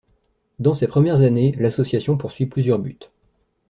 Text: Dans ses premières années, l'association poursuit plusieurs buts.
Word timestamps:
Dans 0.57 0.73
ses 0.73 0.87
premières 0.87 1.21
années, 1.21 1.53
l'association 1.59 2.17
poursuit 2.17 2.47
plusieurs 2.47 2.79
buts. 2.79 2.97